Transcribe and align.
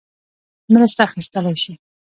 مرسته 0.73 1.01
اخیستلای 1.07 1.55
شي. 1.63 1.73